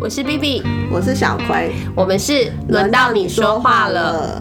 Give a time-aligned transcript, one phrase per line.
[0.00, 4.40] 我是 B B，我是小葵，我们是轮到你说话了。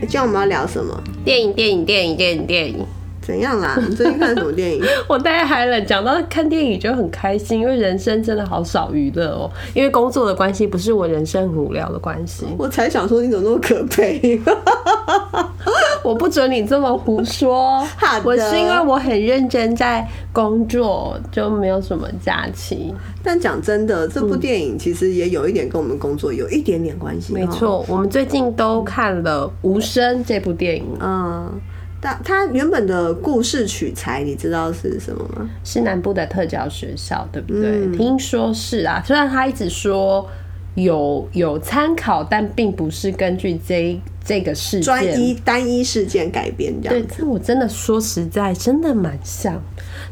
[0.00, 0.94] 今天我们要聊什么？
[1.24, 2.86] 电影，电影，电影，电影，电影。
[3.22, 3.78] 怎样啦？
[3.88, 4.84] 你最近看什么电影？
[5.08, 9.50] 我太嗨了，讲到看电影就很开心，因为人生真的好少娱乐哦。
[9.72, 12.44] 因为工作的关系，不是我人生很无聊的关系。
[12.58, 14.38] 我才想说你怎么那么可悲？
[16.04, 17.80] 我不准你这么胡说。
[17.96, 22.94] 好的我是因为我很认真在工作，就没有什么假期。
[23.22, 27.32] 但讲真的，这部电影其实也有一点跟我们工作有一点点关系。
[27.32, 31.48] 没错，我们最近都看了《无声》这部电影，嗯，
[32.00, 35.48] 但它原本的故事取材，你知道是什么吗？
[35.62, 37.86] 是南部的特教学校，对不对？
[37.86, 40.28] 嗯听说是啊，虽然他一直说
[40.74, 47.14] 有有参考，但并不是根据这这个事件专一单一事件改编这对样，子。
[47.18, 49.60] 但我真的说实在，真的蛮像，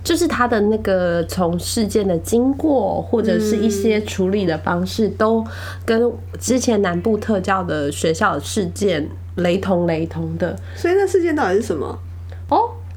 [0.05, 5.45] 就是他的那个从事件的经过，或者是一些处理的方式，都
[5.85, 10.55] 跟之前南部特教的学校的事件雷同雷同的。
[10.77, 11.99] 所以那事件到底是什么？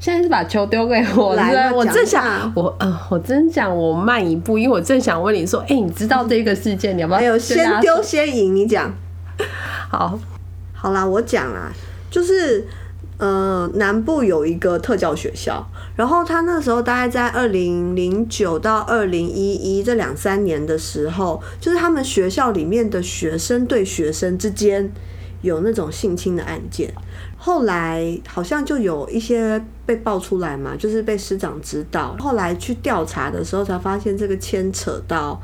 [0.04, 7.38] 哦，现在是把球丢给我，来是不是那讲一我正想下我呃，我真想我慢一步，因为我正想问你说，哎、你知道这个事件，你要不要？
[7.38, 8.92] 先丢先赢，你讲。
[9.90, 10.18] 好，
[10.74, 11.72] 好啦，我讲啊，
[12.10, 12.66] 就是
[13.16, 24.92] 呃，南部有一个特教学校，然后他那时候大概在二零零九到二零一一这两三年的时候，就是他们学校里面的学生对学生之间
[25.42, 26.92] 有那种性侵的案件。
[27.36, 35.40] 后来好像就有一些被爆出来嘛，就是被师长知道，后来去调查的时候才发现这个牵扯到，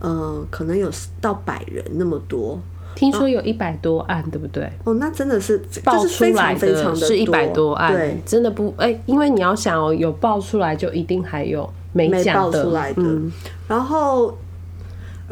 [0.00, 2.58] 呃，可能有到百人那么多。
[2.94, 4.70] 听说有一百多案，对不对？
[4.84, 13.02] 哦，那真的是爆就是非出来常非常的的是一百多案，对，真的不哎、因为你要想哦，有爆出来就一定还有没没讲的，爆出来的。
[13.02, 13.32] 嗯，
[13.66, 14.36] 然后，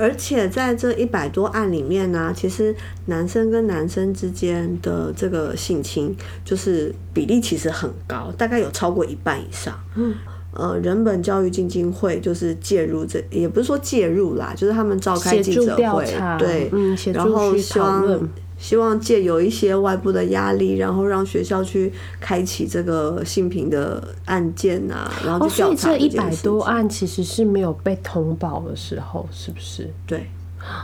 [0.00, 2.74] 而且在这一百多案里面呢、其实
[3.06, 9.78] 男生跟男生之间的这个性侵，就是比例其实很高，大概有超过一半以上。
[9.96, 10.14] 嗯。
[10.52, 16.04] 呃，人本教育基金会就是介入这，也不是说介入啦，就是他们召开记者会，
[16.38, 16.68] 对，
[17.12, 18.28] 然后希望。
[18.60, 21.90] 希望借有一些外部的压力，然后让学校去
[22.20, 29.90] 开启这个性平的案件啊，然后调查所以这一百多案其实是没有被通报的时候，是不是？
[30.06, 30.26] 对，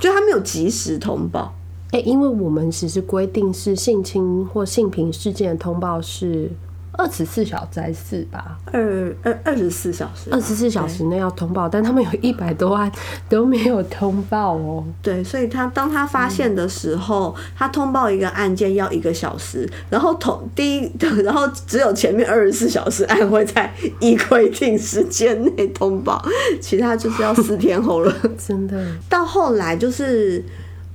[0.00, 1.54] 就他没有及时通报。
[1.92, 6.50] 哎、因为我们其实规定是性侵或性平事件的通报是
[6.97, 8.57] 二十四小时还是吧？
[8.73, 12.91] 二二二十四小时，二十四小时内要通报，但他们有一百多万
[13.29, 14.84] 都没有通报哦。
[15.03, 20.93] 对，所以他当他发现的时候，他通报一个案件要一个小时，然后同第一，
[21.23, 26.25] 然后只有前面二十四小时案会在依规定时间内通报，
[26.61, 28.15] 其他就是要四天后了。
[28.39, 30.43] 真的，到后来就是。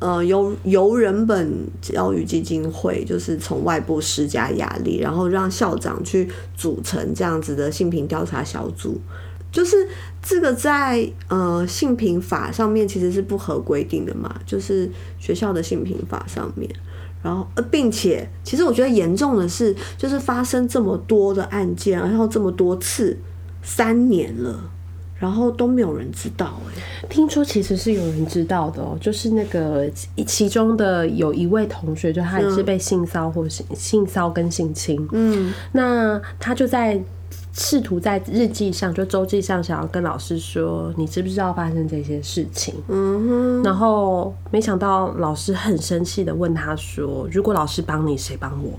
[0.02, 9.00] 呃，由由人本教育基金会就是从外部施加压力，然后让校长去组成这样子的性平调查小组。
[9.52, 9.88] 就是
[10.24, 14.90] 这个在呃性平法上面其实是不合规定的嘛，就是
[15.20, 16.68] 学校的性平法上面。
[17.22, 23.16] 然后，呃，并且，其实我觉得严重的是，就是发生这么多的案件，然后这么多次，
[23.62, 24.60] 三年了，
[25.22, 29.88] 然后都没有人知道、哎，听说其实是有人知道的哦，就是那个
[30.26, 37.00] 其中的有一位同学，就他也是被性骚或性性骚跟性侵，嗯，那他就在
[37.54, 42.74] 试图在日记上，就周记上，想要跟老师说，你知不知道发生这些事情？
[42.88, 48.72] 嗯哼，然后没想到老师很生气的问他说：“如果老师帮你，谁帮我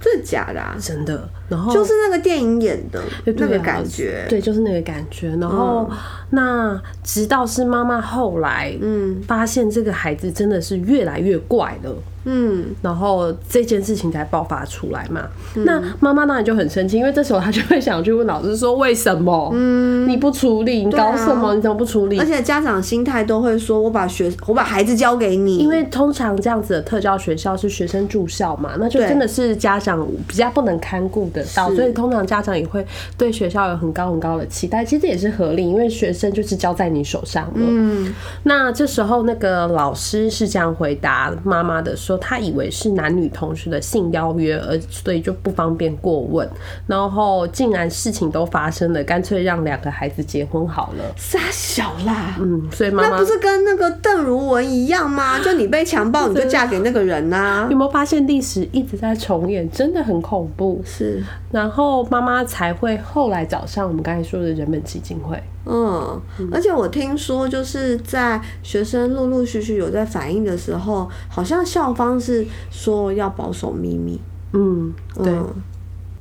[0.00, 5.28] 真的假的、啊？？”真的，然后就是那个电影演的对那个啊感觉，对，就是那个感觉。
[5.40, 5.88] 然后、
[6.30, 11.94] 那直到是妈妈后来嗯发现这个孩子真的是越来越怪了。
[12.26, 15.28] 嗯，然后这件事情才爆发出来嘛。
[15.56, 19.50] 那妈妈当然就很生气，因为这时候她就会想去问老师说：“为什么？
[19.52, 20.86] 嗯你不处理？
[20.86, 21.54] 你搞什么？
[21.54, 32.86] 你怎么不处理而？”且家长心态都会说：“我把学，我把孩子交给你。”因为通常这样子的特教学校是学生住校嘛，那就真的是家长比较不能看顾得到，所以通常家长也会
[33.18, 37.52] 对学校有很高很高的期待，其实也是合理，因为学生就是交在你手上了。
[37.56, 38.14] 嗯
[38.44, 46.48] 那这时候那个老师是这样回答妈妈的，说他以为是男女同学的性邀约，而所以就不方便过问，
[46.86, 51.04] 然后竟然事情都发生了，干脆让两个孩子结婚好了。
[51.16, 52.36] 傻小啦。
[52.38, 55.38] 嗯，所以妈妈那不是跟那个邓如文一样吗？
[55.42, 60.82] 就你被强暴，你就嫁给那个人呐、有没有发现历史一直在重演，真的很恐怖。
[60.84, 65.42] 是，然后妈妈才会后来找上我们刚才说的人本基金会。
[65.66, 66.20] 嗯，
[66.52, 74.20] 而且我听说，就是在学生陆陆续续有在反映的时候，好像校方是说要保守秘密。
[74.52, 75.54] 嗯，对，嗯，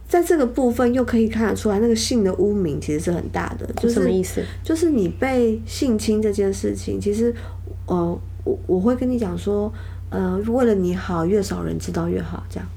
[0.07, 3.65] 在这个部分又可以看得出来，那个性的污名其实是很大的。
[3.73, 4.41] 就是什么意思？
[4.63, 7.35] 就是你被性侵这件事情，其实，
[7.85, 9.69] 呃，我我会跟你讲说，
[10.09, 12.69] 呃，为了你好，越少人知道越好，这样。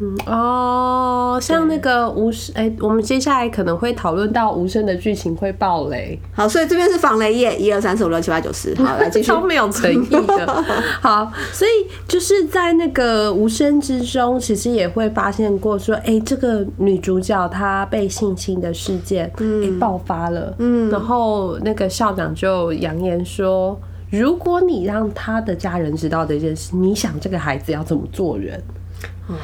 [0.00, 9.26] 嗯哦，像那个无声，哎、我们接下来可能会讨论到无声的剧情会爆雷，好，所以这边是防雷页，一二三四五六七八九十， 好，来继续。
[9.26, 10.64] 超没有诚意的。
[11.02, 11.70] 好，所以
[12.06, 23.78] 就是在那个无声之中，其实也会发现过说，哎、这个女主角她被性侵的事件，哎、爆发了，嗯，然后那个校长就扬言说。
[24.10, 28.58] 如果你让他的家人知道这件事，你想这个孩子要怎么做人？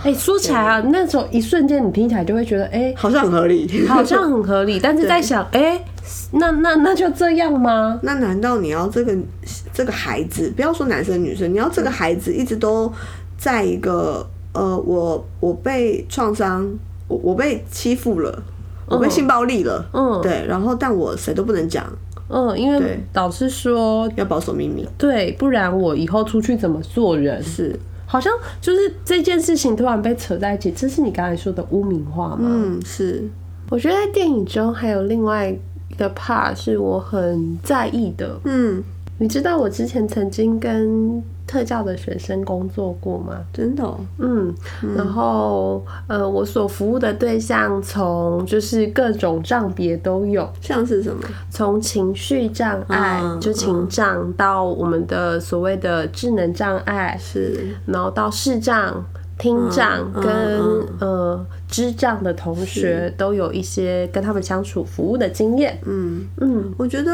[0.03, 3.87] 哎、说起来啊，那种一瞬间你听起来就会觉得，哎、好像很合理。
[3.87, 5.83] 好像很合理，但是在想，哎、
[6.33, 7.99] 那那那就这样吗？
[8.03, 9.17] 那难道你要这个
[9.73, 12.91] 这个孩子，不要说男生女生，你要这个孩子一直都
[13.37, 16.67] 在一个呃，我我被创伤，
[17.09, 18.43] 我我被欺负了，
[18.87, 20.21] 我被性暴力了，嗯。
[20.23, 21.85] 对，然后但我谁都不能讲，
[22.29, 23.01] 嗯，因为对。
[23.15, 27.43] 老师说，要保守秘密，对，不然我以后出去怎么做人？
[27.43, 27.79] 是，
[28.15, 32.43] 好像就是这件事情突然被扯在一起，这是你刚才说的污名化吗？
[32.43, 33.29] 嗯，是，
[33.69, 38.39] 我觉得在电影中还有另外一个 part 是我很在意的。
[38.45, 38.81] 嗯，
[39.19, 43.39] 你知道我之前曾经跟特教的学生工作过吗？
[43.53, 44.53] 真的、哦，嗯，
[44.97, 51.23] 然后呃，我所服务的对象从就是各种障别都有，像是什么？
[51.51, 53.41] 从情绪障碍、嗯。
[53.41, 59.05] 就情障到我们的所谓的智能障碍，是，然后到视障、
[59.39, 60.89] 听障嗯跟、嗯。
[61.01, 65.77] 呃智障的同学都有一些跟他们相处服务的经验。
[65.85, 67.11] 嗯，嗯，我觉得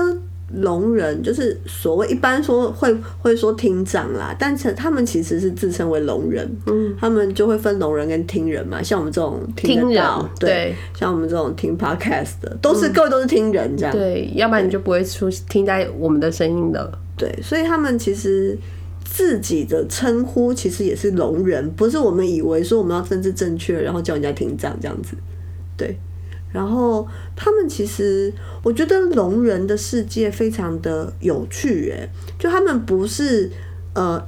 [0.55, 16.91] 聋人就是所谓一般说会会说听障啦，但是他们其实是自称为聋人，嗯，他们就会分聋人跟听人嘛，像我们这种听得到人对对，像我们这种听 podcast 的，都是、各位都是听人这样，对，要不然你就不会出听在我们的声音的。
[17.17, 18.57] 对，所以他们其实
[19.05, 25.15] 自己的称呼其实也是聋人，不是我们以为说我们要政治正确，然后叫人家听障这样子。
[25.77, 25.99] 对，
[26.53, 27.07] 然后
[27.37, 28.33] 他们其实
[28.63, 32.09] 我觉得聋人的世界非常的有趣，哎，
[32.39, 33.51] 就他们不是
[33.95, 34.21] 呃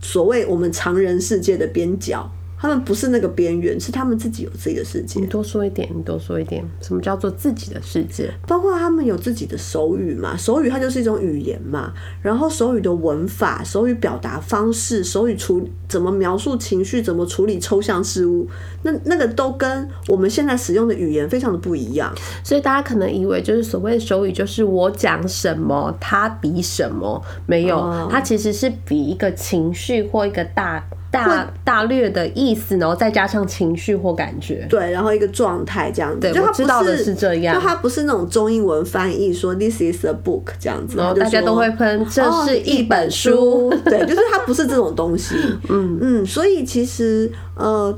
[0.00, 2.30] 所谓我们常人世界的边角。
[2.62, 5.26] 他们不是那个边缘，是他们自己有自己的世界你。
[5.26, 8.32] 多说一点，你多说一点，什么叫做自己的世界？
[8.46, 11.92] 包括他们有自己的手语嘛，手语它就是一种语言嘛，
[12.22, 18.48] 然后手语的文法、手语表达方式、手语处怎么描述情绪、怎么处理抽象事物，
[18.84, 22.14] 那那个都跟我们现在使用的语言非常的不一样。
[22.44, 34.66] 所以大家可能以为就是所谓的手语，就是我讲什么，他比什么，没有，哦它其实是比一个情绪或一个大大大略的意思，然后再加上情绪或感觉。
[34.68, 43.70] 对，然后一个状态这样对我知道的是这样就它不是那种中英文翻译说 this is a book 这样子，然后大家都会喷，这哦是一本书。
[43.84, 45.34] 对，就是它不是这种东西。
[45.68, 47.96] 嗯嗯，所以其实呃，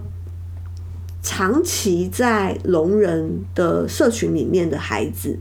[1.22, 5.38] 长期在聋人的社群里面的孩子，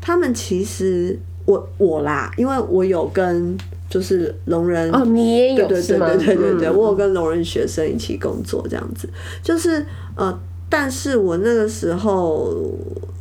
[0.00, 3.56] 他们其实我我啦，因为我有跟
[3.88, 6.16] 就是聋人哦，你也有对对对？
[6.18, 9.08] 对对对我有跟聋人学生一起工作，这样子，
[9.42, 12.54] 就是呃，但是我那个时候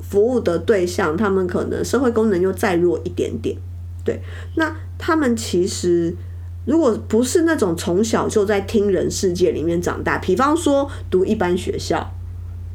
[0.02, 3.58] 服务的对象，他们可能社会功能又再弱一点点，
[4.04, 4.22] 对，
[4.56, 6.16] 那他们其实。
[6.66, 12.08] 如果不是那种从小就在听人世界里面长大，比方说读一般学校，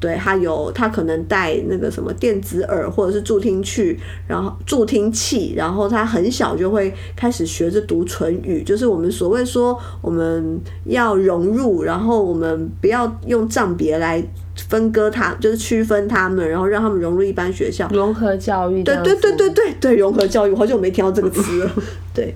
[0.04, 14.22] 对他有他可能带那个什么电子耳或者是助听器，然后助听器，然后他很小就会开始学着读唇语，就是我们所谓说我们要融入，然后我们不要用障别来
[14.68, 17.88] 分割他，就是区分他们，然后让他们融入一般学校。
[17.90, 21.70] 融合教育对对对对对对，融合教育，我好久没听到这个词了。
[22.12, 22.34] 对，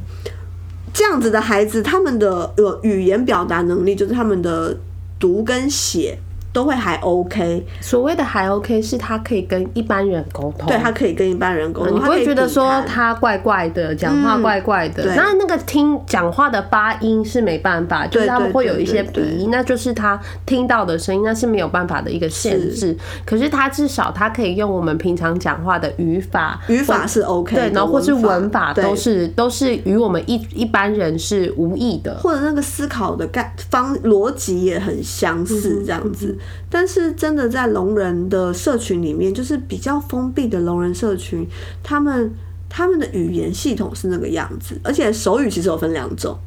[0.94, 4.74] 这样子的孩子，他们的呃语言表达能力，就是他们的
[5.18, 6.18] 读跟写
[6.58, 15.04] 都会还 OK，所谓的还 OK 是他可以跟一般人沟通，对他可以跟一般人沟通，嗯你不会觉得说他他怪怪的，讲话怪怪的。
[15.04, 22.96] 对那那个听讲话的发音是没办法，就是他们会有一些鼻音，那就是他听到的声音，那是没有办法的一个限制。
[23.24, 32.18] 可是他至少他可以用我们平常讲话的语法，语法是 OK，对，的然后或是文法都是都是与我们一一般人是无异的。
[32.18, 36.36] 或者那个思考的概方逻辑也很相似，这样子。
[36.70, 41.46] 但是真的在聋人的社群里面，就是比较封闭的聋人社群，
[41.82, 42.32] 他们
[42.68, 46.38] 他们的语言系统是那个样子，而且手语其实有分两种，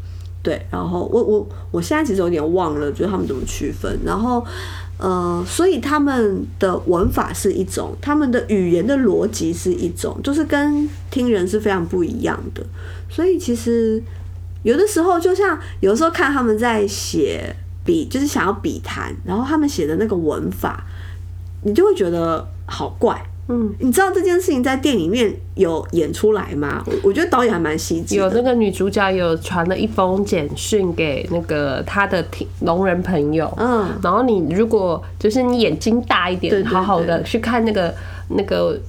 [0.43, 4.45] 对，然后我我我现在其实有点忘了，就是他们怎么区分，然后。
[5.03, 12.63] 呃，所以他们的文法是一种，他们的语言的逻辑是一种，就是跟听人是非常不一样的。
[13.09, 13.99] 所以其实
[14.61, 20.83] 有的时候，就像有时候看他们在写笔，就是想要比谈，然后他们写的那个文法，
[21.63, 23.19] 你就会觉得好怪。
[23.47, 26.81] 嗯，你知道这件事情在电影里面有演出来吗？
[26.85, 28.15] 我我觉得导演还蛮细致。
[28.15, 32.23] 有那个女主角有传了一封简讯给那个她的
[32.61, 37.93] 聋人朋友，嗯，然后你如果就是你眼睛大一点，好好的去看那个
[38.29, 38.79] 那个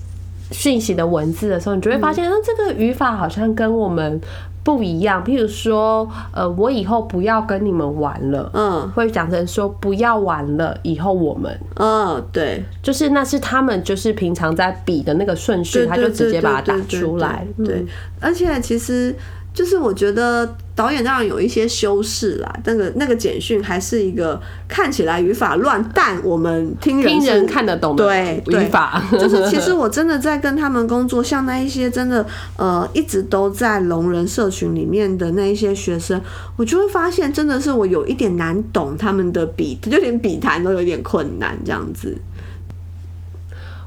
[0.53, 4.21] 讯息的文字的时候，你就会发现，那这个语法好像跟我们。
[4.65, 17.85] 不一样，譬如说，呃，我以后不要跟你们玩了，嗯，会讲成说不要玩了，以后我们，嗯，对，就是那是他们就是平常在比的那个顺序，他就直接把它打出来，对，
[18.21, 19.15] 而且其实。
[19.55, 29.03] 就是我觉得导演当然有一些修饰啦，那个那个简讯还是一个看起来语法乱，但我们听听人看得懂的语法。
[29.13, 36.19] 就是其实我真的在跟他们工作，像那一些真的呃一直都在聋人社群里面的那一些学生，
[36.57, 42.17] 我就会发现真的是我有一点难懂他们的笔，就连笔谈都有点困难这样子。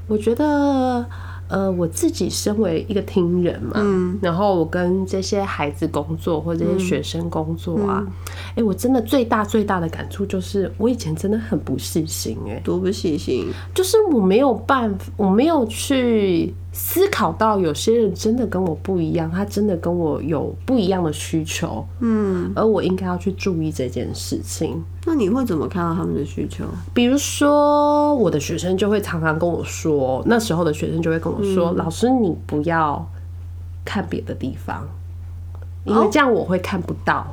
[0.07, 1.03] 我觉得。
[1.47, 3.73] 呃，我自己身为一个听人嘛，
[4.21, 8.05] 然后我跟这些孩子工作或者这些学生工作啊，
[8.55, 16.53] 哎，我真的最大最大的感触就是，我以前真的很不细心，哎，多不细心，就是我没有办法，我没有去。
[16.77, 24.83] 思考到有些人真的跟我不一样，他真的跟我有不一样的需求，嗯，而我应该要去注意这件事情。
[25.05, 26.65] 那你会怎么看到他们的需求？
[26.93, 33.09] 比如说，我的学生就会常常跟我说，那时候的学生就会跟我说：“老师，你不要
[33.85, 34.85] 看别的地方，
[35.85, 37.25] 因为这样我会看不到。”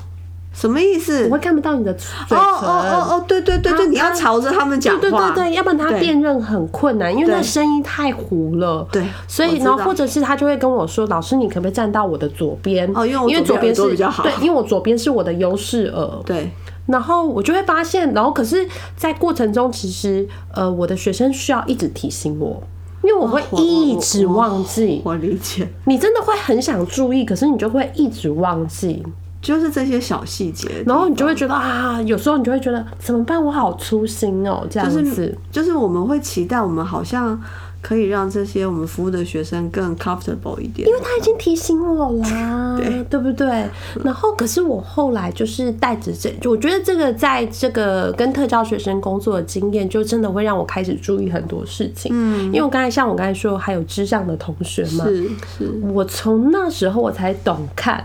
[0.53, 1.25] 什么意思？
[1.27, 2.39] 我会看不到你的嘴唇。
[2.39, 5.01] 哦哦哦哦，对对对，就你要朝着他们讲话。
[5.01, 8.87] 对对对，要不然他辨认很困难，因为那声音太糊了。
[8.93, 12.91] 对，所以然后或者是他就会跟我说：“老师，你可不可以站到我的左边？
[12.95, 14.23] 哦，因为左边是比较好。
[14.23, 16.09] 对，因为我左边是我的优势耳。
[16.27, 16.51] 对，
[16.87, 22.63] 然后我就会发现，然后可是，在过程中，其实呃，我的学生需要一直提醒我，
[23.03, 25.01] 因为我会一直忘记。
[25.05, 29.03] 我理解，你真的会很想注意，可是你就会一直忘记。
[29.43, 33.45] 就是这些小细节，然后你就会觉得啊，有时候你就会觉得怎么办？
[33.45, 35.37] 我好粗心哦，这样子。
[35.51, 37.39] 就是我们会期待，我们好像
[37.81, 43.69] 可以让这些我们服务的学生更 comfortable 一点，因为他已经提醒我啦， 对对不对？
[44.05, 52.13] 然后，可是我后来就是带着这，我觉得这个在这个跟特教学生工作的经验，就真的会让我开始注意很多事情。
[52.15, 58.05] 嗯，因为我刚才像我刚才说，还有知上的同学嘛，是是，我从那时候我才懂看。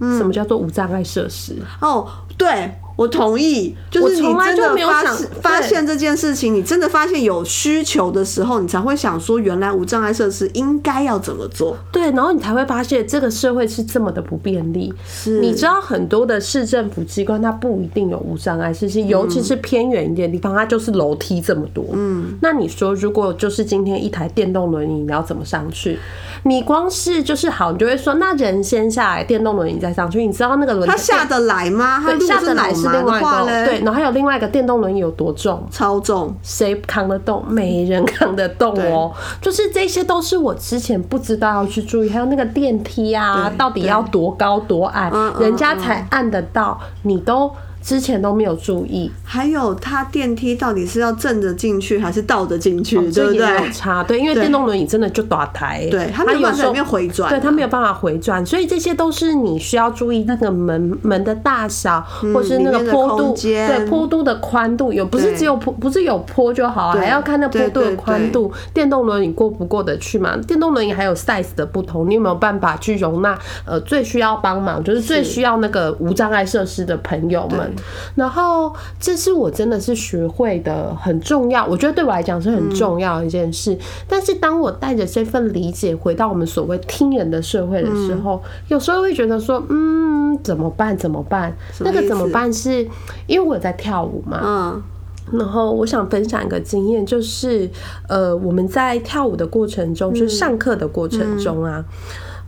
[0.00, 1.56] 什么叫做无障碍设施？
[1.80, 2.72] 哦，对。
[2.98, 5.04] 我同意，就是你真的发
[5.40, 11.78] 发现这件事情，你真的发现有需求的时候，你才会想说，原来无障碍设施应该要怎么做？
[11.92, 14.92] 对，然后你才会发现这个社会是这么的不便利。
[15.06, 21.84] 是，你知道很多的市政府机关它不一定有无障碍设施，尤其是偏远一点的地方，它就是楼梯这么多。
[21.92, 25.96] 嗯，那你说，如果就是今天一台电动轮椅，你要怎么上去？
[26.42, 30.26] 你光是就是好，你就会说，那人先下来，电动轮椅再上去。
[30.26, 32.02] 你知道那个轮他下得来吗？
[32.04, 32.87] 他，下得来是。
[32.92, 35.66] 另外一个对，然后还有另外一个电动轮椅有多重？
[35.70, 37.44] 超重，谁扛得动？
[37.48, 39.12] 没人扛得动哦。
[39.40, 47.50] 就是这些都是我之前不知道要去注意，还有那个电梯啊，到底要多高多矮，人家才按得到，你都。
[47.82, 53.66] 之前都没有注意，还有它电梯到底是要正着进去还是倒着进去，对不对？
[53.66, 62.04] 有差，对，因为电动轮椅真的就打台，对，它有时候回转，对，它没有办法回转，所以这些都是你需要注意那个门门的大小，
[62.34, 70.36] 或是那个坡度，对，坡度的宽度有不是只有坡，不是有坡就好啊，还要看那坡度的宽度，电动轮椅过不过得去嘛？
[70.46, 73.38] 电动轮椅还有 size 的不同，你有没有办法去容纳？
[73.64, 77.67] 呃，最需要帮忙就是最需要那个无障碍设施的朋友们。
[78.14, 83.76] 然后，这是我真的是学会的很重要，我觉得对我来讲是很重要的一件事。
[84.08, 90.96] 但是，当我带着这份理解回到我们所谓听人的社会的时候，有时候会觉得说，嗯，怎么办？
[90.96, 91.56] 怎么办？
[91.80, 92.52] 那个怎么办？
[92.52, 92.86] 是
[93.26, 94.40] 因为我在跳舞嘛。
[94.42, 94.82] 嗯。
[95.30, 97.68] 然后，我想分享一个经验，就是
[98.08, 101.84] 呃，我们在跳舞的过程中，就是上课的过程中啊。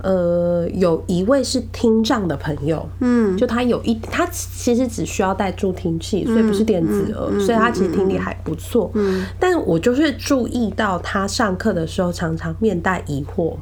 [0.02, 8.90] 呃，有一位是听障的朋友，嗯，就他有一他其实只需要带助听器，所以不是电子耳，所以他其实听力还不错。
[8.94, 13.56] 嗯，但我就是注意到他上课的时候常常面带疑惑，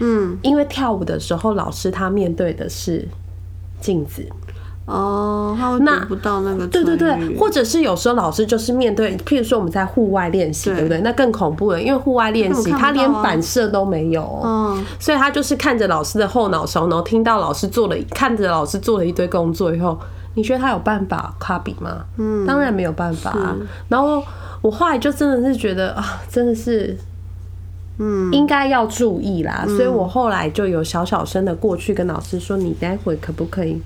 [0.00, 3.06] 嗯，因为跳舞的时候老师他面对的是
[3.80, 4.26] 镜子。
[4.86, 11.00] 哦，他会读不到那个对对对，或者是有时候老师就是面对，譬如说我们在户外练习，对不对？
[11.00, 19.98] 那更恐怖了，因为户外练习他连反射都没有，嗯，所以他就是看着老师的后脑勺，然后听到老师做了，看着老师做了一堆工作以后，
[20.34, 22.04] 你觉得他有办法 copy 吗？
[22.16, 23.30] 嗯，当然没有办法。
[23.30, 23.56] 啊
[23.88, 24.22] 然后
[24.62, 26.96] 我后来就真的是觉得啊，真的是，
[27.98, 29.64] 嗯，应该要注意啦。
[29.66, 33.82] 所以我后来就有小小声的过去跟老师说，你待会可不可以？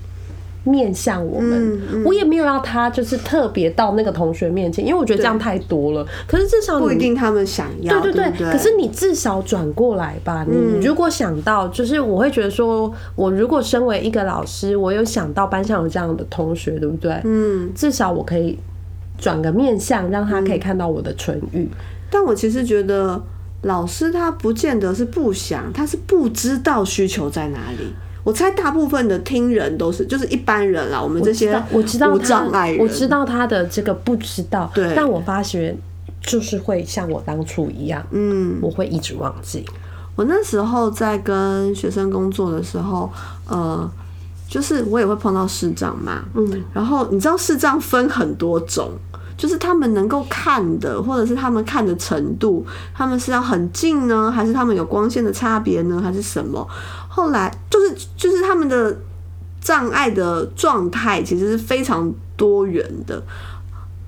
[0.63, 6.05] 面向我们，我也没有要他就是特别到那个同学面前，因为我觉得这样太多了。
[6.27, 8.51] 可是至少不一定他们想要，对对对。
[8.51, 10.45] 可是你至少转过来吧。
[10.47, 17.19] 你如果想到，就是我会觉得说，我如果身为一个老师，我有想到班上有这样的同学，对不对？
[17.23, 18.59] 嗯，至少我可以
[19.17, 21.67] 转个面向，让他可以看到我的唇语。
[22.09, 23.19] 但我其实觉得，
[23.63, 27.93] 老师他不见得是不想，他是不知道需求在哪里。
[28.23, 35.75] 我猜大部分的听人都是就是一般人啦，我们这些我知道无障碍人，我知道他的这个不知道，对，但我发觉
[36.21, 39.65] 就是会像我当初一样，嗯，我会一直忘记。
[40.15, 43.11] 我那时候在跟学生工作的时候，
[43.47, 43.89] 呃，
[44.47, 48.91] 就是我也会碰到视障嘛，嗯，然后你知道视障分很多种。
[49.37, 52.63] 就是他们能够看的，或者是他们看的程度，
[52.93, 56.67] 他们是要很近呢，还是他们有光线的差别呢，还是什么？
[57.13, 58.97] 后来就是就是他们的
[59.59, 63.21] 障碍的状态其实是非常多元的。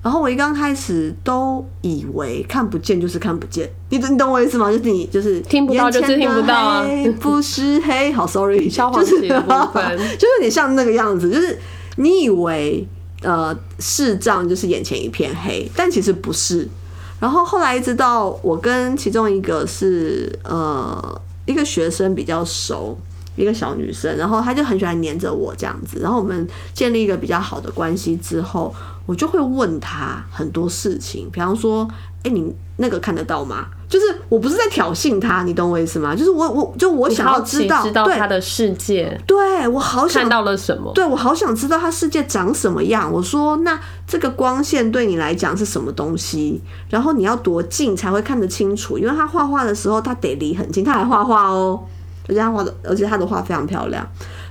[0.02, 4.70] 然后我一刚开始都以为看不见就是看不见，你你懂我意思吗？
[4.70, 6.86] 就是你就是听不到就是听不到啊，
[7.20, 11.58] 不是黑，好 sorry， 消化器的部分，就是你像那个样子， 就是
[11.96, 12.86] 你以为。
[13.22, 16.68] 呃，视障就是眼前一片黑，但其实不是。
[17.18, 22.98] 然后后来一直到我跟其中一个是呃一个学生比较熟，
[23.36, 26.00] 一个小女生，然后她就很喜欢黏着我这样子。
[26.00, 28.74] 然后我们建立一个比较好的关系之后，
[29.06, 31.88] 我就会问她很多事情，比方说，
[32.22, 33.68] 哎，你那个看得到吗？
[33.94, 36.16] 就是我不是在挑衅他，你懂我意思吗？
[36.16, 39.16] 就是我，我就我想要知道，知道他的世界。
[39.24, 40.90] 对我好想看到了什么？
[40.92, 43.08] 对我好想知道他世界长什么样。
[43.08, 46.60] 我说，那这个光线对你来讲是什么东西？
[46.90, 48.98] 然后你要多近才会看得清楚？
[48.98, 51.80] 因为他画画的时候，他得离很近，他还画画哦，
[52.26, 54.04] 而且他画的，而且他的画非常漂亮。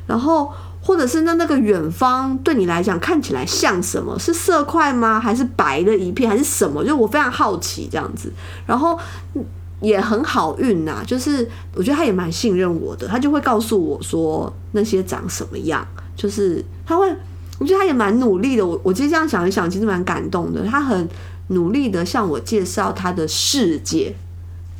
[0.08, 0.50] 然后。
[0.86, 4.20] 或者是那那个远方对你来讲看起来像什么？
[4.20, 5.18] 是色块吗？
[5.18, 6.30] 还是白的一片？
[6.30, 6.84] 还是什么？
[6.84, 8.30] 就我非常好奇这样子，
[8.68, 9.00] 然后
[9.80, 11.02] 也很好运呐。
[11.08, 15.88] 就是我觉得他也蛮信任我的，他就会告诉我说那些长什么样。
[16.16, 17.08] 就是他会，
[17.60, 18.66] 我觉得他也蛮努力的。
[18.66, 20.64] 我我其实这样想一想，其实蛮感动的。
[20.66, 21.10] 他很
[21.48, 24.14] 努力的向我介绍他的世界，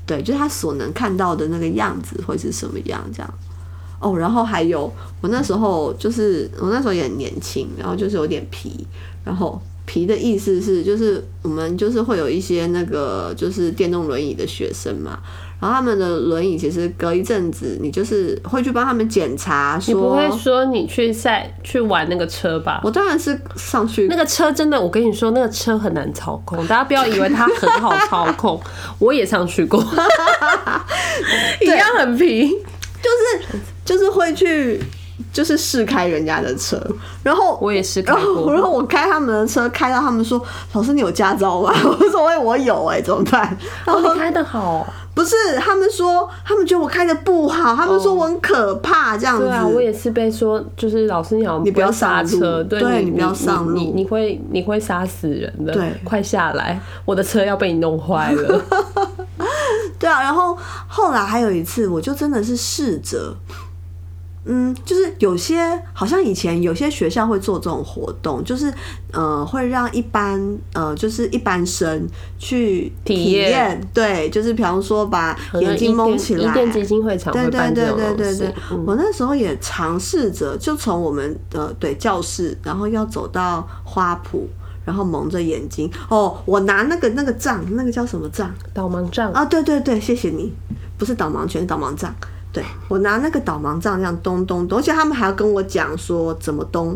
[0.06, 3.34] 对，就是他所能看到的那个样子会是什么样这样。
[4.04, 8.86] 哦，然后还有我那时候就是我那时候也很年轻，然后就是有点皮，
[9.24, 15.20] 然后皮的意思是就是我们就是会有一些那个就是电动轮椅的学生嘛，
[15.62, 22.82] 然后他们的轮椅其实隔一阵子你就是会去帮他们检查，你不会说你去赛去玩那个车吧？
[22.84, 28.60] 我当然是上去那个车真的，我跟你说那个车很难操控，大家不要以为它很好操控，
[29.00, 29.82] 我也上去过，
[31.62, 33.60] 一样很皮，就是。
[33.86, 34.82] 就是会去，
[35.32, 36.82] 就是试开人家的车，
[37.24, 40.44] 然后我也是开过，然后我开他们的车，开到他们说
[40.74, 49.44] ：“老师，你有驾照吗？” 我说：“喂，我有，哎，怎么办？”然后你开的好，不是他们说，他们觉得我开的不好，他们说我很可怕，这样子。
[49.44, 58.62] 对啊，我也是被说，就是老师你好，你不要刹车，对你不要上路，你你会你会杀死人的，对，快下来，我的车要被你弄坏了。
[60.00, 63.34] 对啊，然后后来还有一次，我就真的是试着。
[64.46, 68.74] 嗯，就是有些好像以前有些学校会做这种活动，就是
[69.12, 72.06] 呃会让一般呃就是一般生
[72.38, 78.54] 去体验，对，就是比方说把眼睛蒙起来，电基金会常会办对对对对对，
[78.86, 84.42] 我那时候也尝试着，就从我们的对教室，然后要走到花圃，
[84.84, 88.54] 然后蒙着眼睛，哦，我拿那个那个杖，那个叫什么杖？
[88.74, 89.32] 导盲杖。
[89.32, 90.54] 啊，对对对，谢谢你，
[90.98, 92.14] 不是导盲犬，导盲杖。
[92.54, 96.96] 对我拿那个导盲杖这样咚咚咚，而且他们还要跟我讲说怎么咚，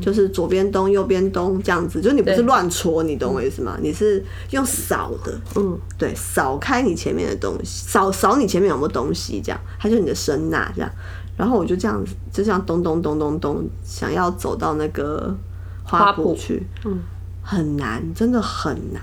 [0.00, 3.76] 就是左边咚右边咚这样子，就是你不是乱戳，你懂我意思吗？
[3.82, 10.90] 你是用扫的，嗯，对，扫开你前面的东西，扫扫你前面有没有东西，这样，它就是你的声呐这样。
[11.36, 15.36] 然后我就这样子，就这样咚咚咚咚咚，想要走到那个
[15.84, 16.34] 花圃。
[16.34, 16.98] 去，嗯，
[17.42, 19.02] 很难，真的很难，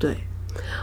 [0.00, 0.16] 对，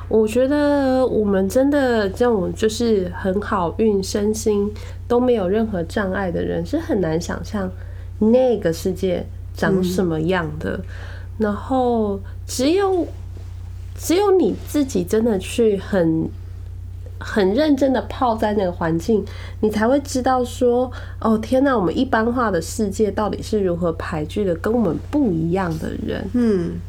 [0.07, 4.71] 我觉得我们真的这种就是很好运，身心
[5.07, 7.71] 都没有任何障碍的人，是很难想象
[8.19, 10.79] 那个世界长什么样的。
[11.37, 13.07] 然后只有
[13.95, 16.29] 只有你自己真的去很
[17.19, 19.23] 很认真的泡在那个环境，
[19.61, 26.25] 你才会知道说，哦天呐，我们一般化的世界到底是如何排拒的跟我们不一样的人。
[26.33, 26.79] 嗯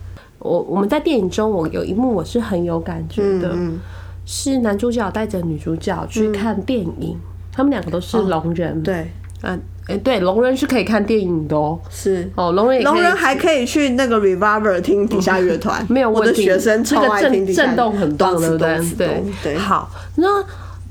[0.40, 3.78] 我我们在电影中，我有一幕我是很有感觉的，嗯
[4.26, 7.16] 是男主角带着女主角去看电影，
[7.50, 9.10] 他们两个都是聋人。，对，
[9.42, 12.30] 嗯、哎、对，聋人是可以看电影的哦、是。
[12.36, 16.32] 哦，聋人也可以聋人还可以去那个 Revolver 听底下乐团， 没有我的。
[16.32, 18.76] 学生超那个震爱听底下震动很棒，动对不对？
[18.76, 18.86] 动？
[18.96, 19.22] 对。
[19.42, 20.44] 对，好，那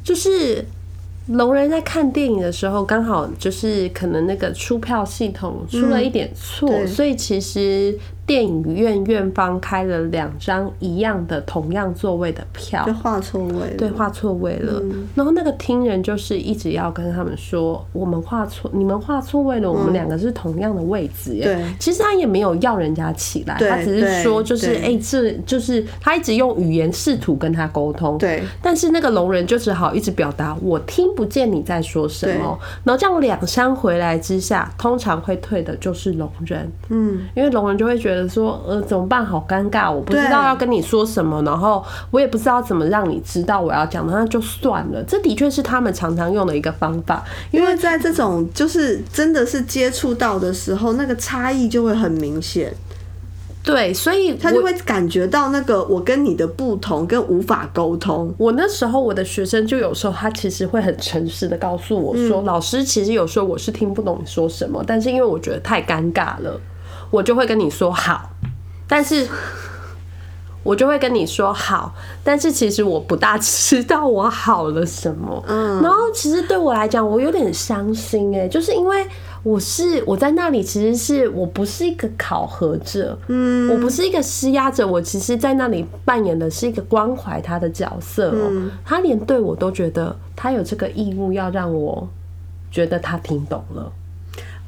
[0.03, 0.65] 就是
[1.27, 6.85] 聋人在看电影的时候，刚好就是可能那个出票系统出了一点错，对。
[6.85, 7.97] 所以其实
[8.29, 12.93] 电影院院方开了两张一样的同样座位的票就。
[12.93, 13.75] 画错位了。
[13.75, 14.79] 对，画错位了。
[15.15, 21.43] 然后那个听人就是一直要跟他们说，我们画错，你们画错位了，我们两个是同样的位置耶。
[21.43, 28.15] 对其实他也没有要人家起来，他只是说，就是对哎、这就是他一直用语言试图跟他沟通。
[28.19, 39.23] 对但是那个聋人就只好一直表达我听不见你在说什么，然后这样两相回来之下，通常会退的就是聋人，嗯，因为聋人就会觉得说，呃，怎么办？
[39.23, 45.03] 好尴尬，我不知道要跟你说什么，然后我也不知道怎么让你知道我要讲的，那就算了。
[45.03, 52.73] 这的确是他们常常用的一个方法，因为在这种就是真的是接触到的时候，那个差异就会很明显，
[53.63, 58.33] 对，所以他就会感觉到那个我跟你的不同，跟无法沟通。
[58.37, 66.59] 我那时候我的学生就有时候他其实会很诚实的告诉我说，老师其实有时候我是听不懂你说什么，但是因为我觉得太尴尬了，
[67.09, 68.29] 我就会跟你说好，
[68.87, 69.27] 但是。
[70.61, 75.41] 我就会跟你说好，但是其实我不大知道我好了什么。
[75.47, 79.07] 嗯，然后其实对我来讲，我有点伤心哎、就是因为
[79.41, 92.05] 我是我在那里，其实是我不是一个考核者，嗯，我不是一个施压者，我其实在那里扮演的是一个关怀他的角色哦、他连对我都觉得他有这个义务要让我
[92.69, 93.91] 觉得他听懂了。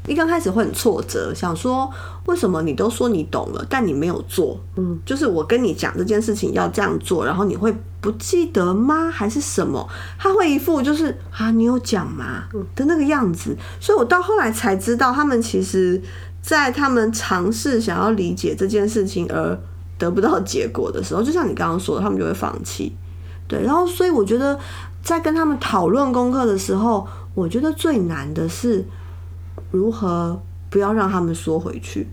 [0.08, 1.90] 一刚开始会很挫折，想说
[2.26, 4.60] 为什么你都说你懂了，但你没有做？
[4.76, 9.12] 嗯，就是我跟你讲这件事情要这样做，然后你会不记得吗？
[9.12, 9.88] 还是什么？
[10.18, 13.56] 他会一副就是啊，你有讲吗的那个样子。
[13.80, 16.02] 所以我到后来才知道，他们其实
[16.42, 19.58] 在他们尝试想要理解这件事情而
[20.00, 22.96] 得不到结果的时候，就像你刚刚说的，他们就会放弃。
[23.48, 24.58] 对，然后所以我觉得
[25.04, 28.84] 在跟他们讨论功课的时候，我觉得最难的是
[29.72, 32.08] 如何不要让他们缩回去。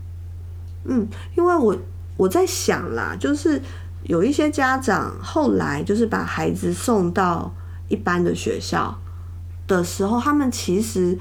[0.85, 1.77] 嗯，因为我
[2.17, 3.61] 我在想啦，就是
[4.05, 7.53] 有一些家长后来就是把孩子送到
[7.89, 8.99] 一般的学校
[9.67, 11.19] 的时候，他们其实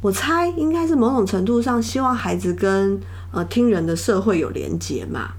[0.00, 3.00] 我猜应该是某种程度上希望孩子跟
[3.32, 5.32] 呃听人的社会有连接嘛。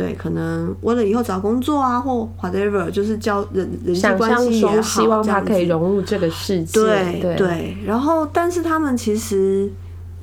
[0.00, 9.70] 对，可能为了以后找工作啊，或 whatever，就是交人人际关系也好，中希望他可以融入这个世界，对对，然后但是他们其实，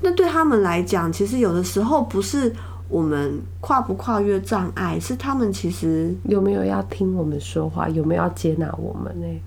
[0.02, 2.52] 那对他们来讲，其实有的时候不是
[2.90, 7.88] 我们跨不跨越障碍，是他们其实，有没有要听我们说话？
[7.88, 9.42] 有没有要接纳我们呢？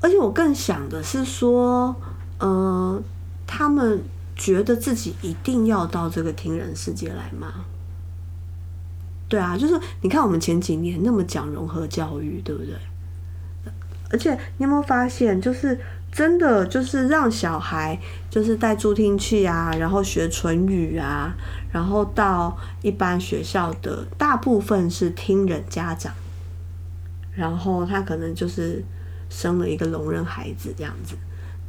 [0.00, 1.94] 而且我更想的是说，
[2.38, 2.98] 呃，
[3.46, 4.00] 他们
[4.34, 7.52] 觉得自己一定要到这个听人世界来吗？
[9.28, 12.74] 对啊，就是你看我们前几年那么讲融合教育，对不对？
[14.10, 15.78] 而且你有没有发现，就是
[16.10, 21.36] 真的就是让小孩就是带助听器啊，然后学唇语啊，
[21.70, 26.10] 然后到一般学校的大部分是听人家长，
[27.34, 28.82] 然后他可能就是
[29.28, 31.14] 生了一个聋人孩子这样子。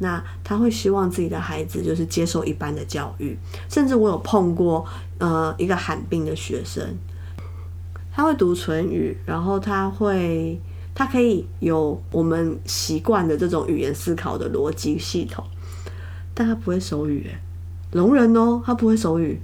[0.02, 4.86] 那他会希望自己的孩子就是接受一般的教育，甚至我有碰过
[5.18, 6.98] 呃一个罕病的学生，
[8.12, 10.60] 他会读唇语，然后他会，
[10.94, 15.44] 他可以有我们习惯的这种语言思考的逻辑系统，
[16.34, 17.40] 但他不会手语，诶，
[17.92, 19.42] 聋人哦，他不会手语。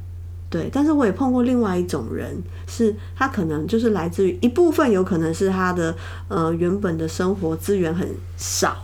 [0.47, 5.93] 对，但是我也碰过另外一种人，是他可能就是来自于一部分，有可能是他的
[6.29, 8.77] 呃原本的生活资源很少，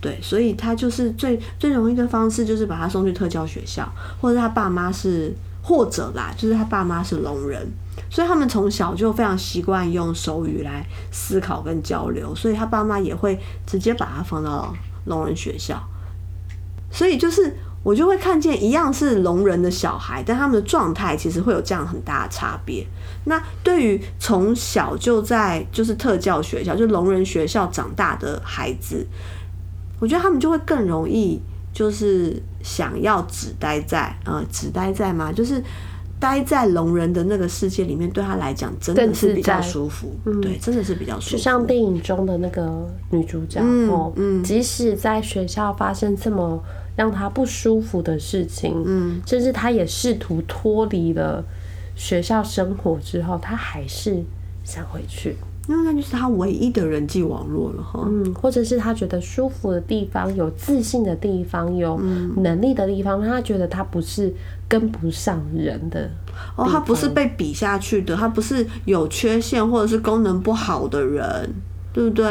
[0.00, 7.66] 对，所以他就是最最容易的方式，就是把他送去特教学校，或者他爸妈是，或者啦，就是他爸妈是聋人，
[8.10, 14.74] 所以他们从小就非常习惯用手语来思考跟交流，所以他爸妈也会直接把他放到
[15.06, 15.82] 聋人学校，
[16.90, 22.86] 所以就是我就会看见一样是聋人的小孩，但他们的状态其实会有这样很大的差别。
[23.24, 29.06] 那对于从小就在就是特教学校，就聋人学校长大的孩子。
[30.00, 31.40] 我觉得他们就会更容易，
[31.72, 35.62] 就是想要只待在呃，只待在嘛，就是
[36.22, 40.08] 待在聋人的那个世界里面，对他来讲真的是比较舒服，
[40.40, 41.32] 对，真的是比较舒服。
[41.32, 44.12] 就像电影中的那个女主角哦，
[44.44, 46.62] 即使在学校发生这么
[46.94, 51.44] 让她不舒服的事情，嗯，甚至她也试图脱离了
[51.96, 54.22] 学校生活之后，她还是
[54.62, 55.36] 想回去。
[55.72, 61.98] 因为那就是他唯一的人际网络了哈，嗯，或者是他觉得舒服的地方、有自信的地方、有
[62.36, 64.30] 能力的地方，他觉得他不是
[64.68, 66.10] 跟不上人的
[66.56, 71.54] 哦，他不是被比下去的，他不是有缺陷或者是功能不好的人，
[71.90, 72.30] 对不对？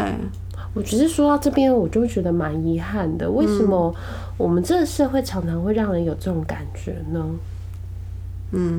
[0.75, 3.29] 我只是说到这边，我就觉得蛮遗憾的。
[3.29, 3.93] 为什么
[4.37, 7.19] 我们这个社会常常会让人有这种感觉呢？
[7.19, 7.39] 嗯，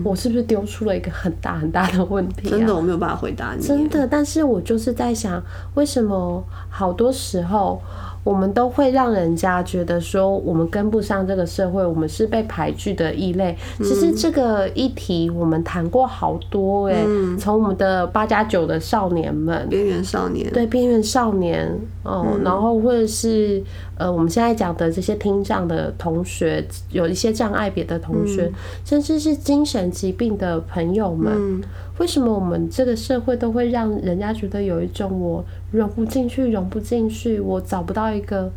[0.04, 2.48] 我是不是丢出了一个很大很大的问题？
[2.48, 3.62] 真的，我没有办法回答你。
[3.62, 5.42] 真的，但是我就是在想，
[5.74, 7.80] 为什么好多时候。
[8.24, 13.56] 我们都会让人家觉得说我们跟不上这个社会，我们是被排拒的异类。
[13.78, 17.04] 其实这个议题我们谈过好多哎，
[17.36, 23.60] 从我们的八加九的少年们，边缘少年，对边缘少年哦，然后或者是
[24.02, 28.50] 呃我们现在讲的这些听障的同学，有一些障碍别的同学，
[28.84, 31.62] 甚至是精神疾病的朋友们。
[31.98, 38.50] 为什么我们这个社会都会让人家觉得有一种我融不进去、融不进去，我找不到一个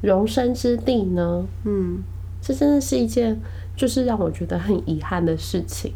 [0.00, 1.44] 容身之地呢？
[1.64, 1.98] 嗯，
[2.40, 3.38] 这真的是一件
[3.76, 5.92] 就是让我觉得很遗憾的事情。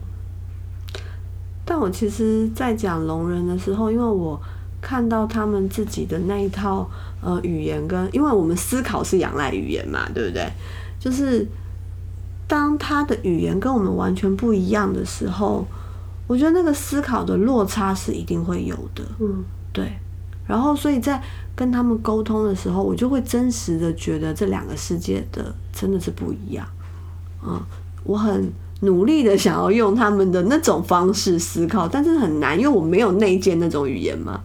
[1.65, 4.39] 但我其实，在讲聋人的时候，因为我
[4.81, 6.89] 看到他们自己的那一套
[7.21, 10.51] 呃语言，跟因为我们思考是仰赖语言嘛，对不对？
[10.99, 11.47] 就是
[12.47, 15.67] 当他的语言跟我们完全不一样的时候。
[16.29, 19.93] 我觉得那个思考的落差是一定会有的，嗯，对。
[20.45, 21.23] 然后，所以在
[21.55, 26.67] 跟他们沟通的时候，我就会真实的觉得这两个世界的真的是不一样，
[27.47, 27.63] 嗯，
[28.03, 34.41] 我很努力的想要用他们的那种方式思考，但是很难，因为我没有内建那种语言嘛，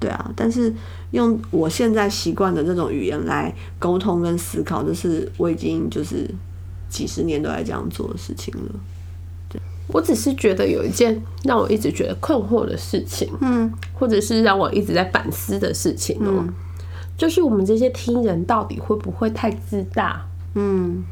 [0.00, 0.32] 对啊。
[0.34, 0.74] 但是
[1.12, 6.28] 用我现在习惯的这种语言来沟通跟思考，这是我已经就是
[6.88, 9.60] 几十年都在这样做的事情了。
[9.92, 16.46] 我只是觉得有一件让我一直觉得困惑的事情，嗯，或者是让我一直在反思的事情哦，
[17.18, 20.24] 就是我们这些听人到底会不会太自大？
[20.54, 21.02] 嗯，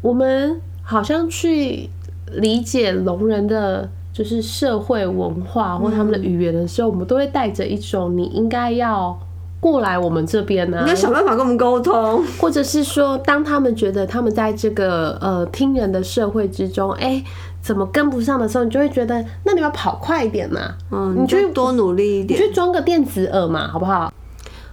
[0.00, 1.90] 我们好像去
[2.30, 9.18] 理解聋人的就是社会文化或他们的语言的时候，我们都会带着一种你应该要。
[9.58, 17.22] 过来我们这边呢，你要想办法跟我们沟通，或者是说，当他们觉得他们在这个呃听人的社会之中，哎，
[17.60, 24.10] 怎么跟不上的时候，你就会觉得，那你要跑快一点嘛，嗯，你就多努力一点，你去装个电子耳嘛，好不好？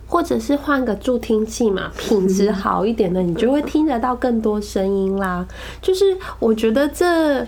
[0.08, 5.46] 或者是换个助听器嘛， 品质好一点的，你就会听得到更多声音啦。
[5.82, 7.46] 就是我觉得这，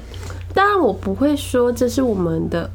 [0.54, 2.70] 当然我不会说这是我们的。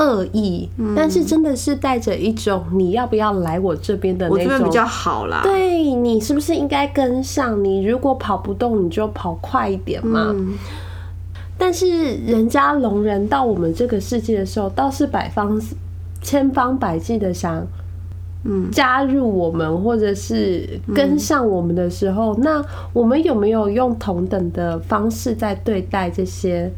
[0.00, 5.40] 恶意，但是真的是带着一种你要不要来我这边的那种比较好啦。
[5.42, 7.64] 对你是不是应该跟上？
[7.64, 10.32] 你如果跑不动，你就跑快一点嘛。
[11.58, 15.60] 但是人家龙人到我们这个世界的时候，倒是百方
[16.22, 17.66] 千方百计的想，
[18.44, 26.70] 嗯，加入我们或者是跟上我们的时候，那我们有没有用同等的方式在对待这些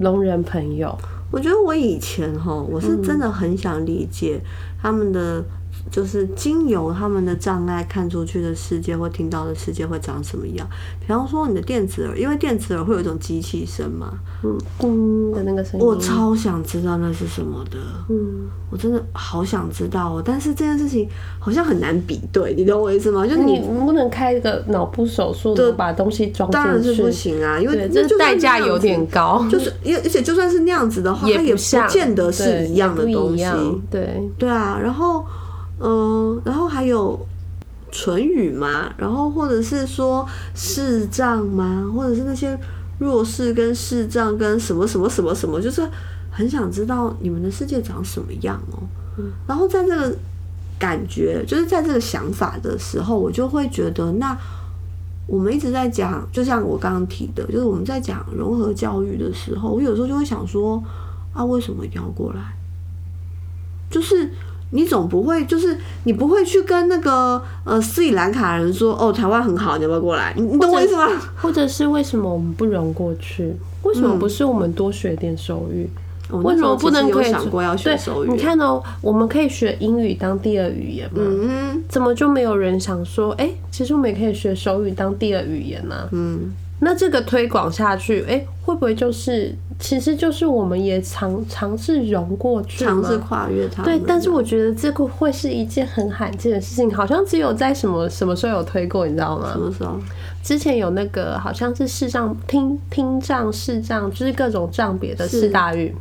[0.00, 0.98] 聋人朋友？
[1.30, 4.40] 我觉得我以前哈，我是真的很想理解
[4.82, 5.44] 他们的。
[5.90, 10.66] 就是经由他们的障碍看出去的世界或听到的世界会长什么样？
[11.00, 14.12] 比方说你的电子耳，因为电子耳会有一种机器声嘛，
[14.42, 20.22] 嗯，嗡的那个声音，我超想知道那是什么的，嗯，我真的好想知道哦。
[20.24, 23.26] 但是这件事情好像很难比对，你懂我意思吗？
[23.26, 33.44] 就是你不能开一个脑部手术的把东西装当然是不行啊，因为这代价有点高，就是因而且就算是那样子的话，它也不见得是一样的东西，
[33.90, 35.24] 对对啊，然后。
[35.80, 37.18] 嗯，然后还有
[37.90, 38.92] 唇语吗？
[38.96, 41.90] 然后或者是说视障吗？
[41.94, 42.58] 或者是那些
[42.98, 45.88] 弱势跟视障跟什么什么什么什么，就是
[46.30, 48.78] 很想知道你们的世界长什么样哦。
[49.46, 50.16] 然后在这个
[50.78, 54.36] 感觉，就是在这个想法的时候，我就会觉得，那
[55.26, 60.82] 我们一直在讲，就像我刚刚提的，就是我们在讲融合教育的时候，我有时候就会想说，
[61.32, 62.56] 啊，为什么一定要过来？
[63.90, 64.30] 就是
[64.70, 70.32] 你总不会，就是你不会去跟那个呃斯里兰卡人说，哦，台湾很好，你要不要过来？
[70.36, 71.08] 你你懂我意思吗？
[71.36, 73.54] 或者是为什么我们不融过去？
[73.82, 75.88] 为什么不是我们多学点手语？
[76.44, 78.30] 为什么不能可以想过要学手语？
[78.30, 81.20] 你看哦，我们可以学英语当第二语言嘛？
[81.24, 86.08] 嗯，怎么就没有人想说，哎，其实我们也可以学手语当第二语言呢？
[86.12, 93.82] 嗯，那这个推广下去，哎，会不会就是，其实就是我们也尝尝试融过去，尝试跨越它？
[93.82, 99.50] 对，但是我觉得这个会是一件很罕见的事情，好像只有在什么什么时候有推过，你知道吗？
[99.52, 99.98] 什么时候？
[100.42, 105.94] 之前有那个好像是视障听听障视障，就是各种障别的四大运。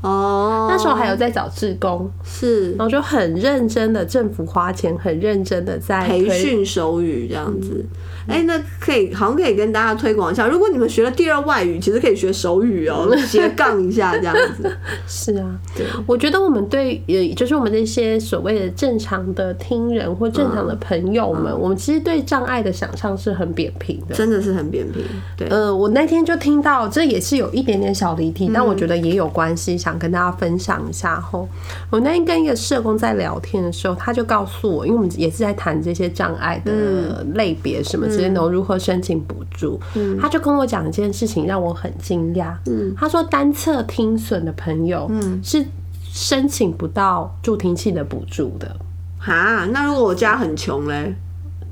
[0.00, 7.84] 哦，那时候还有在找志工，是，然后就很认真的，政府花钱很认真的在培训手语这样子。
[8.26, 10.46] 哎，那可以，好像可以跟大家推广一下。
[10.46, 14.70] 如果你们学了第二外语，其实可以学手语哦， 斜杠一下这样子。
[15.06, 25.02] 是啊，对，我觉得我们对，也就是我们那些所谓的正常的听人或正常的朋友们，我们其实对障碍的想象是很扁平的，真的是很扁平。
[25.36, 31.20] 对，呃，我那天就听到，这也是有一点点小离题，但我觉得也有关系，想跟大家分享一下。
[31.20, 31.48] 吼，
[31.90, 38.06] 我那天跟一个社工在聊天的时候，他就告诉我，因为我们也是在谈这些障碍的类别什么。
[38.50, 39.80] 如何申请补助？
[40.20, 42.54] 他就跟我讲一件事情，让我很惊讶。
[42.96, 45.10] 他说单侧听损的朋友
[45.42, 45.64] 是
[46.02, 48.76] 申请不到助听器的补助的。
[49.18, 51.14] 哈，那如果我家很穷嘞，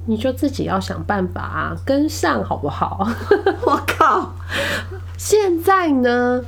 [0.06, 3.08] 你就自己要想办法啊，跟上好不好？
[3.64, 4.34] 我靠！
[5.16, 6.42] 现在呢？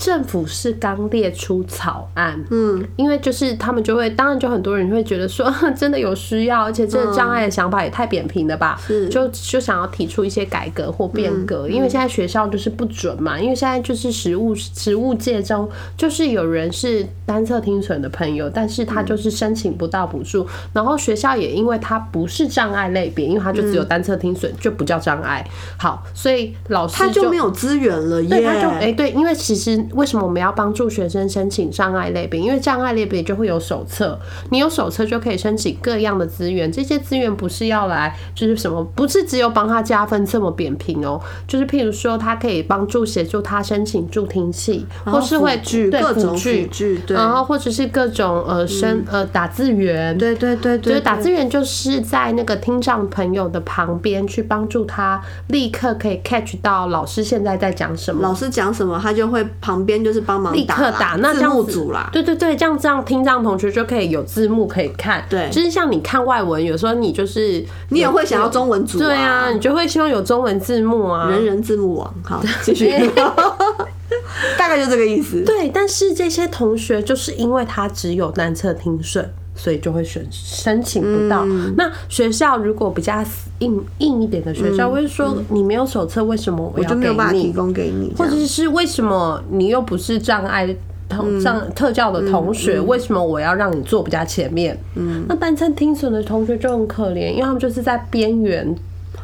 [0.00, 29.89] 政府是刚列出草案，嗯，因为就是他们就会，当然就很多人会觉得说， 真的有需要，而且这个障碍的想法也太扁平了吧，是，就就想要提出一些改革或变革，因为现在学校就是不准嘛，因为现在就是实物实物界中，就是有人是单侧听损的朋友，但是他就是申请不到补助，然后学校也因为他不是障碍类别，因为他就只有单侧听损，就不叫障碍，好，所以老师他就没有资源了，对，他就哎对，因为其实。
[29.94, 32.40] 为什么我们要帮助学生申请障碍类别？
[32.40, 34.18] 因为障碍类别就会有手册，
[34.50, 36.70] 你有手册就可以申请各样的资源。
[36.70, 41.20] 这些资源不是要来就是什么，不是只有帮他加分这么扁平哦。
[41.48, 59.79] 就是譬如说，他可以帮助协助他申请助听器，或是会举各种辅具，然后或者是各种呃申呃打字员，对对对对，就是打字员就是在那个听障朋友的旁边去帮助他，立刻可以 catch 到老师现在在讲什么，老师讲什么，他就会旁。
[59.84, 72.90] 边就是帮忙立刻打，那字幕组啦，对对对，这样这样听障同学就可以有字幕可以看，对，就是像你看外文，有时候你就是你也会想要中文组，对啊，你就会希望有中文字幕啊，人人字幕网，好，继续，
[74.56, 79.32] 大概就这个意思，对，但是这些同学就是因为他只有单侧听顺。
[79.60, 81.44] 所以就会选申请不到。
[81.76, 83.22] 那学校如果比较
[83.58, 87.42] 硬硬一点的学校，会说你没有手册，为什么我要给你？
[87.42, 90.74] 提供给你，或者是为什么你又不是障碍
[91.10, 94.78] 同障特教的同学，为什么我要让你坐比较前面？
[94.94, 98.74] 嗯，那单侧听损的同学就很可怜，因为他们就是在边缘。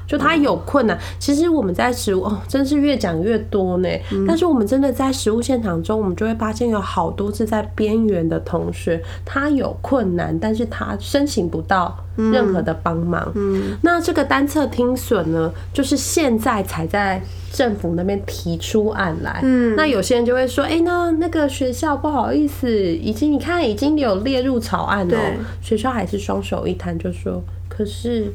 [0.07, 3.89] 就他有困难，其实我们在食物哦，真是越讲越多呢。
[4.27, 13.33] 但是我们真的在食物现场中，我们就会发现有好多是在边缘的同学，他有困难，但是他申请不到任何的帮忙。
[13.35, 17.21] 嗯，那这个单侧听损呢，就是现在才在
[17.53, 19.41] 政府那边提出案来。
[19.43, 25.19] 嗯，那有些人就会说，哎，那那个学校不好意思，已经你看已经有列入草案了，
[25.61, 28.33] 学校还是双手一摊，就说可是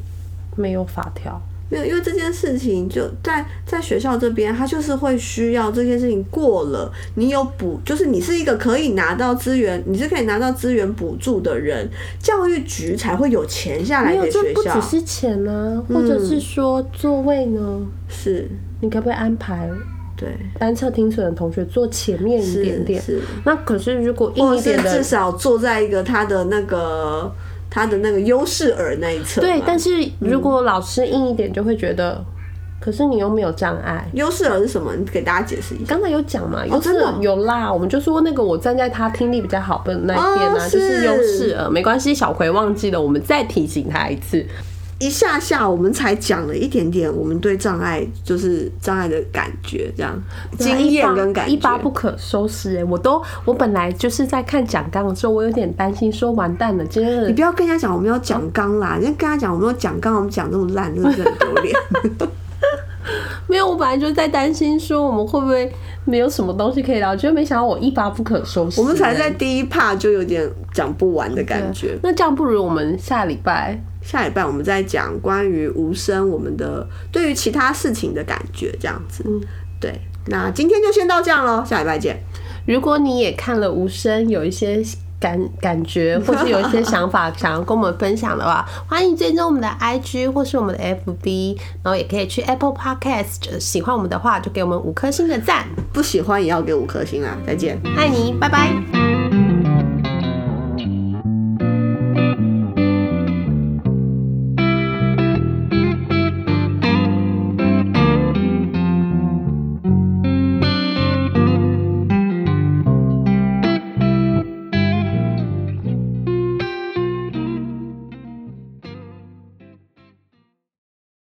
[0.57, 1.41] 没有法条。
[1.71, 14.73] 没有，因为这件事情就在在学校这边，他就是会需要这件事情过了，你有补，就是你是一个可以拿到资源，你是可以拿到资源补助的人，教育局才会有钱下来给学校。
[14.75, 17.87] 不只是钱呢，或者是说座位呢？
[18.09, 18.49] 是，
[18.81, 19.69] 你可不可以安排？
[20.17, 20.27] 对，
[20.59, 23.01] 单侧听损的同学坐前面一点点。
[23.01, 27.33] 是，那可是如果硬一点的，至少坐在一个他的那个。
[27.73, 32.21] 他的那个优势耳那一侧，对，但是如果老师硬一点，就会觉得，
[32.81, 34.05] 可是你又没有障碍。
[34.11, 34.93] 优势耳是什么？
[34.93, 35.85] 你给大家解释一下。
[35.87, 42.13] 刚才有讲嘛，优势耳有啦，我们就说那个我站在他听力比较好的那一边呢，就是优势耳，没关系。
[42.13, 44.45] 小葵忘记了，我们再提醒他一次。
[45.01, 50.15] 一下下我们才讲了一点点我们对障碍就是障碍的感觉，这样
[50.59, 61.75] 经验跟感觉一发不可收拾哎、我都我本来就是在看讲纲的时候，我有点担心说完蛋了，今天的你不要跟人家讲我们要讲纲啦，你要跟他讲我们要讲纲，我们讲这么烂，真的是很丢脸。
[63.49, 65.69] 没有，我本来就在担心说我们会不会
[66.05, 71.97] 没有什么东西可以聊，结果没想到我一发不可收拾、我们才哎在第一 part 就有点讲不完的感觉。
[72.03, 73.77] 那这样不如我们下礼拜
[74.11, 79.23] 下礼拜我们再讲关于无声我们的对于其他事情的感觉，这样子。
[79.79, 82.21] 对，那今天就先到这样喽，下礼拜见。
[82.67, 84.83] 如果你也看了无声，有一些
[85.17, 93.57] 感感觉，或是有一些想法 想要跟我们分享的话，欢迎追踪我们的 IG 或是我们的 FB，然后也可以去 Apple Podcast。
[93.61, 97.79] 喜欢我们的话，就给我们五颗星的赞，不喜欢也要给五颗星啦，再见。
[97.95, 99.00] 爱你，拜拜。